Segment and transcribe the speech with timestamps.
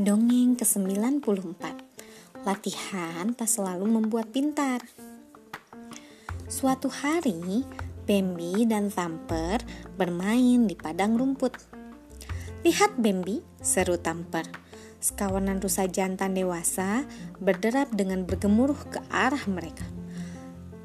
[0.00, 1.60] Dongeng ke-94.
[2.48, 4.80] Latihan tak selalu membuat pintar.
[6.48, 7.68] Suatu hari,
[8.08, 9.60] Bambi dan Tamper
[10.00, 11.52] bermain di padang rumput.
[12.64, 14.48] Lihat Bambi, seru Tamper
[15.04, 17.04] Sekawanan rusa jantan dewasa
[17.36, 19.84] berderap dengan bergemuruh ke arah mereka.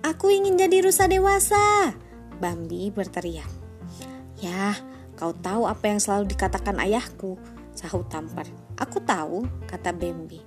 [0.03, 1.95] Aku ingin jadi rusa dewasa
[2.43, 3.47] Bambi berteriak.
[4.43, 4.75] Ya,
[5.15, 7.39] kau tahu apa yang selalu dikatakan ayahku
[7.71, 8.64] sahut Tamper.
[8.75, 10.43] Aku tahu, kata Bambi.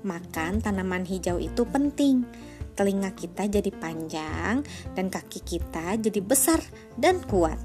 [0.00, 2.24] Makan tanaman hijau itu penting.
[2.72, 4.64] Telinga kita jadi panjang
[4.96, 6.64] dan kaki kita jadi besar
[6.96, 7.60] dan kuat.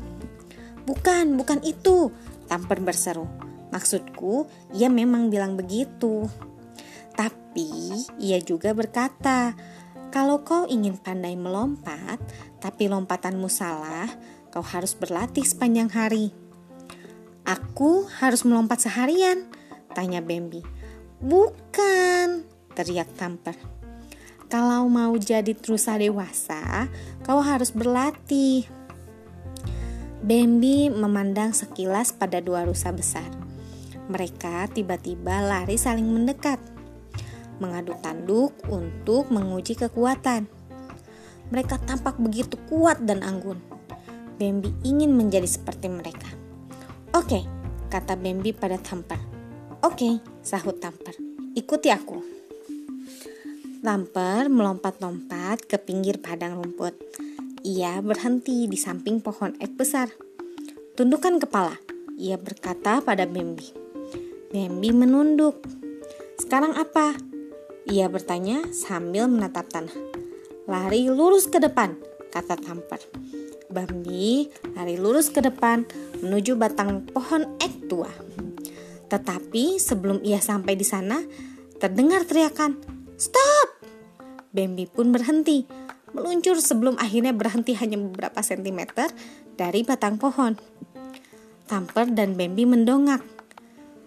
[0.84, 2.12] Bukan, bukan itu,
[2.52, 3.26] Tamper berseru.
[3.71, 4.45] Maksudku,
[4.76, 6.27] ia memang bilang begitu.
[7.16, 9.55] Tapi ia juga berkata,
[10.12, 12.20] kalau kau ingin pandai melompat,
[12.59, 14.12] tapi lompatanmu salah,
[14.52, 16.35] kau harus berlatih sepanjang hari.
[17.48, 19.48] Aku harus melompat seharian,
[19.96, 20.60] tanya Bambi.
[21.24, 22.43] Bukan,
[22.76, 23.55] teriak Tamper.
[24.52, 26.91] Kalau mau jadi rusa dewasa,
[27.26, 28.68] kau harus berlatih.
[30.21, 33.26] Bambi memandang sekilas pada dua rusa besar.
[34.05, 36.62] Mereka tiba-tiba lari saling mendekat,
[37.57, 40.46] mengadu tanduk untuk menguji kekuatan.
[41.49, 43.57] Mereka tampak begitu kuat dan anggun.
[44.37, 46.30] Bambi ingin menjadi seperti mereka.
[47.18, 47.41] Oke,
[47.90, 49.35] kata Bambi pada Tamper.
[49.86, 51.14] Oke, sahut Tamper.
[51.54, 52.18] Ikuti aku.
[53.86, 56.98] Tamper melompat-lompat ke pinggir padang rumput.
[57.62, 60.10] Ia berhenti di samping pohon ek besar.
[60.98, 61.77] Tundukkan kepala,
[62.18, 63.70] ia berkata pada Bambi.
[64.50, 65.62] Bambi menunduk.
[66.42, 67.14] Sekarang apa?
[67.86, 69.94] Ia bertanya sambil menatap tanah.
[70.66, 71.94] Lari lurus ke depan,
[72.34, 73.06] kata Tamper.
[73.70, 75.86] Bambi lari lurus ke depan
[76.25, 78.09] menuju batang pohon ek tua.
[79.16, 81.24] Tetapi sebelum ia sampai di sana,
[81.80, 82.76] terdengar teriakan,
[83.16, 83.80] "Stop!"
[84.52, 85.64] Bambi pun berhenti,
[86.12, 89.08] meluncur sebelum akhirnya berhenti hanya beberapa sentimeter
[89.56, 90.59] dari batang pohon.
[91.72, 93.24] Tamper dan Bambi mendongak.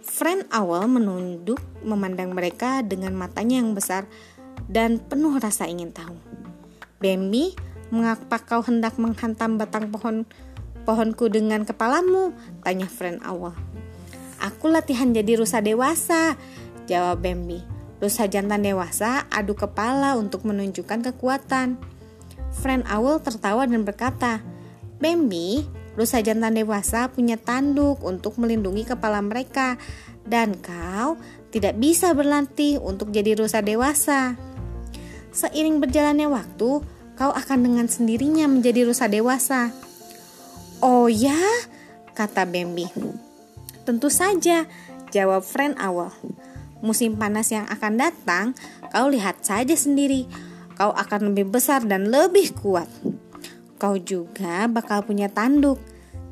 [0.04, 4.04] Friend Owl menunduk memandang mereka dengan matanya yang besar
[4.68, 6.16] dan penuh rasa ingin tahu.
[7.00, 7.56] Bambi
[7.88, 10.28] Mengapa kau hendak menghantam batang pohon
[10.84, 12.36] pohonku dengan kepalamu?
[12.60, 13.56] Tanya friend awal.
[14.48, 16.40] Aku latihan jadi rusa dewasa,
[16.88, 17.60] jawab Bambi.
[18.00, 21.76] Rusa jantan dewasa adu kepala untuk menunjukkan kekuatan.
[22.56, 24.40] Friend Owl tertawa dan berkata,
[24.96, 25.68] Bambi,
[26.00, 29.76] rusa jantan dewasa punya tanduk untuk melindungi kepala mereka,
[30.24, 31.20] dan kau
[31.52, 34.32] tidak bisa berlatih untuk jadi rusa dewasa.
[35.28, 36.80] Seiring berjalannya waktu,
[37.20, 39.76] kau akan dengan sendirinya menjadi rusa dewasa.
[40.80, 41.36] Oh ya,
[42.16, 43.27] kata Bambi.
[43.88, 44.68] Tentu saja,
[45.08, 46.12] jawab friend Owl.
[46.84, 48.52] Musim panas yang akan datang,
[48.92, 50.28] kau lihat saja sendiri.
[50.76, 52.84] Kau akan lebih besar dan lebih kuat.
[53.80, 55.80] Kau juga bakal punya tanduk.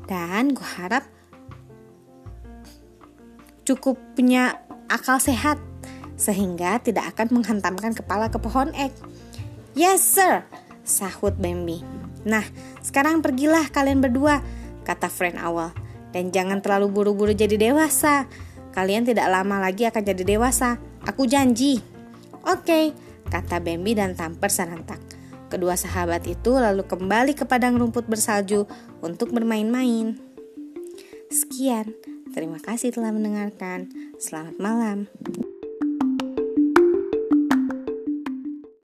[0.05, 1.01] Dan gue harap
[3.65, 5.57] cukup punya akal sehat
[6.13, 8.93] sehingga tidak akan menghantamkan kepala ke pohon ek.
[9.73, 10.45] Yes, sir,
[10.85, 11.81] sahut Bambi.
[12.21, 12.45] Nah,
[12.85, 14.45] sekarang pergilah kalian berdua,
[14.85, 15.73] kata friend awal.
[16.15, 18.25] Dan jangan terlalu buru-buru jadi dewasa.
[18.71, 20.77] Kalian tidak lama lagi akan jadi dewasa.
[21.03, 21.81] Aku janji.
[22.45, 22.95] Oke,
[23.27, 25.01] kata Bambi dan Tamper serentak.
[25.47, 28.67] Kedua sahabat itu lalu kembali ke padang rumput bersalju
[28.99, 30.19] untuk bermain-main.
[31.31, 31.95] Sekian,
[32.35, 33.87] terima kasih telah mendengarkan.
[34.19, 35.07] Selamat malam.